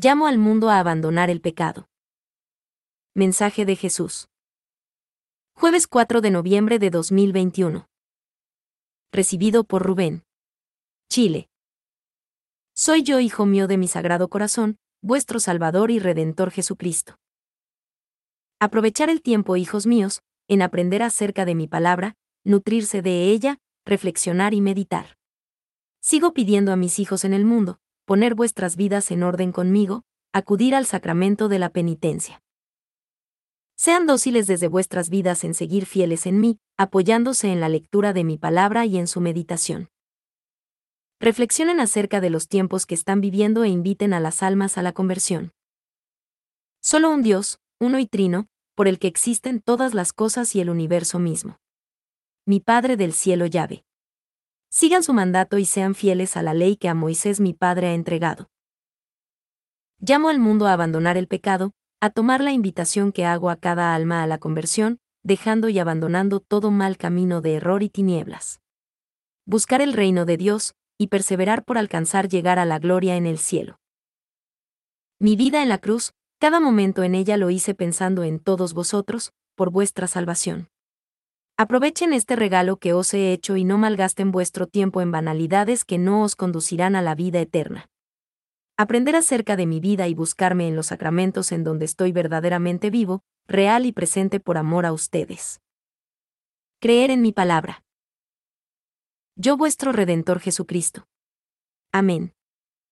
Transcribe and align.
Llamo 0.00 0.28
al 0.28 0.38
mundo 0.38 0.70
a 0.70 0.78
abandonar 0.78 1.28
el 1.28 1.40
pecado. 1.40 1.88
Mensaje 3.16 3.64
de 3.64 3.74
Jesús. 3.74 4.28
Jueves 5.56 5.88
4 5.88 6.20
de 6.20 6.30
noviembre 6.30 6.78
de 6.78 6.90
2021. 6.90 7.88
Recibido 9.10 9.64
por 9.64 9.82
Rubén. 9.82 10.22
Chile. 11.10 11.50
Soy 12.76 13.02
yo, 13.02 13.18
hijo 13.18 13.44
mío 13.44 13.66
de 13.66 13.76
mi 13.76 13.88
sagrado 13.88 14.28
corazón, 14.28 14.78
vuestro 15.02 15.40
Salvador 15.40 15.90
y 15.90 15.98
Redentor 15.98 16.52
Jesucristo. 16.52 17.16
Aprovechar 18.60 19.10
el 19.10 19.20
tiempo, 19.20 19.56
hijos 19.56 19.88
míos, 19.88 20.22
en 20.46 20.62
aprender 20.62 21.02
acerca 21.02 21.44
de 21.44 21.56
mi 21.56 21.66
palabra, 21.66 22.14
nutrirse 22.44 23.02
de 23.02 23.32
ella, 23.32 23.58
reflexionar 23.84 24.54
y 24.54 24.60
meditar. 24.60 25.18
Sigo 26.00 26.34
pidiendo 26.34 26.70
a 26.70 26.76
mis 26.76 27.00
hijos 27.00 27.24
en 27.24 27.34
el 27.34 27.44
mundo, 27.44 27.80
poner 28.08 28.34
vuestras 28.34 28.76
vidas 28.76 29.10
en 29.10 29.22
orden 29.22 29.52
conmigo, 29.52 30.02
acudir 30.32 30.74
al 30.74 30.86
sacramento 30.86 31.50
de 31.50 31.58
la 31.58 31.68
penitencia. 31.68 32.40
Sean 33.76 34.06
dóciles 34.06 34.46
desde 34.46 34.66
vuestras 34.66 35.10
vidas 35.10 35.44
en 35.44 35.52
seguir 35.52 35.84
fieles 35.84 36.24
en 36.24 36.40
mí, 36.40 36.58
apoyándose 36.78 37.52
en 37.52 37.60
la 37.60 37.68
lectura 37.68 38.14
de 38.14 38.24
mi 38.24 38.38
palabra 38.38 38.86
y 38.86 38.96
en 38.96 39.08
su 39.08 39.20
meditación. 39.20 39.90
Reflexionen 41.20 41.80
acerca 41.80 42.22
de 42.22 42.30
los 42.30 42.48
tiempos 42.48 42.86
que 42.86 42.94
están 42.94 43.20
viviendo 43.20 43.62
e 43.62 43.68
inviten 43.68 44.14
a 44.14 44.20
las 44.20 44.42
almas 44.42 44.78
a 44.78 44.82
la 44.82 44.92
conversión. 44.92 45.52
Solo 46.80 47.10
un 47.10 47.22
Dios, 47.22 47.58
uno 47.78 47.98
y 47.98 48.06
trino, 48.06 48.46
por 48.74 48.88
el 48.88 48.98
que 48.98 49.08
existen 49.08 49.60
todas 49.60 49.92
las 49.92 50.14
cosas 50.14 50.56
y 50.56 50.62
el 50.62 50.70
universo 50.70 51.18
mismo. 51.18 51.58
Mi 52.46 52.60
Padre 52.60 52.96
del 52.96 53.12
cielo 53.12 53.44
llave. 53.44 53.84
Sigan 54.80 55.02
su 55.02 55.12
mandato 55.12 55.58
y 55.58 55.64
sean 55.64 55.96
fieles 55.96 56.36
a 56.36 56.42
la 56.44 56.54
ley 56.54 56.76
que 56.76 56.88
a 56.88 56.94
Moisés 56.94 57.40
mi 57.40 57.52
Padre 57.52 57.88
ha 57.88 57.94
entregado. 57.94 58.48
Llamo 59.98 60.28
al 60.28 60.38
mundo 60.38 60.68
a 60.68 60.72
abandonar 60.72 61.16
el 61.16 61.26
pecado, 61.26 61.72
a 62.00 62.10
tomar 62.10 62.40
la 62.44 62.52
invitación 62.52 63.10
que 63.10 63.24
hago 63.24 63.50
a 63.50 63.56
cada 63.56 63.92
alma 63.92 64.22
a 64.22 64.28
la 64.28 64.38
conversión, 64.38 65.00
dejando 65.24 65.68
y 65.68 65.80
abandonando 65.80 66.38
todo 66.38 66.70
mal 66.70 66.96
camino 66.96 67.40
de 67.40 67.56
error 67.56 67.82
y 67.82 67.88
tinieblas. 67.88 68.60
Buscar 69.46 69.80
el 69.80 69.94
reino 69.94 70.24
de 70.26 70.36
Dios, 70.36 70.76
y 70.96 71.08
perseverar 71.08 71.64
por 71.64 71.76
alcanzar 71.76 72.28
llegar 72.28 72.60
a 72.60 72.64
la 72.64 72.78
gloria 72.78 73.16
en 73.16 73.26
el 73.26 73.38
cielo. 73.38 73.80
Mi 75.18 75.34
vida 75.34 75.60
en 75.60 75.70
la 75.70 75.78
cruz, 75.78 76.12
cada 76.38 76.60
momento 76.60 77.02
en 77.02 77.16
ella 77.16 77.36
lo 77.36 77.50
hice 77.50 77.74
pensando 77.74 78.22
en 78.22 78.38
todos 78.38 78.74
vosotros, 78.74 79.32
por 79.56 79.72
vuestra 79.72 80.06
salvación. 80.06 80.68
Aprovechen 81.60 82.12
este 82.12 82.36
regalo 82.36 82.76
que 82.76 82.92
os 82.92 83.12
he 83.12 83.32
hecho 83.32 83.56
y 83.56 83.64
no 83.64 83.78
malgasten 83.78 84.30
vuestro 84.30 84.68
tiempo 84.68 85.00
en 85.00 85.10
banalidades 85.10 85.84
que 85.84 85.98
no 85.98 86.22
os 86.22 86.36
conducirán 86.36 86.94
a 86.94 87.02
la 87.02 87.16
vida 87.16 87.40
eterna. 87.40 87.90
Aprender 88.76 89.16
acerca 89.16 89.56
de 89.56 89.66
mi 89.66 89.80
vida 89.80 90.06
y 90.06 90.14
buscarme 90.14 90.68
en 90.68 90.76
los 90.76 90.86
sacramentos 90.86 91.50
en 91.50 91.64
donde 91.64 91.84
estoy 91.84 92.12
verdaderamente 92.12 92.90
vivo, 92.90 93.24
real 93.48 93.86
y 93.86 93.92
presente 93.92 94.38
por 94.38 94.56
amor 94.56 94.86
a 94.86 94.92
ustedes. 94.92 95.60
Creer 96.80 97.10
en 97.10 97.22
mi 97.22 97.32
palabra. 97.32 97.82
Yo 99.34 99.56
vuestro 99.56 99.90
Redentor 99.90 100.38
Jesucristo. 100.38 101.08
Amén. 101.90 102.37